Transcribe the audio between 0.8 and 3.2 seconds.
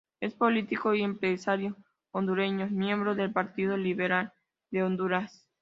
y empresario hondureño, miembro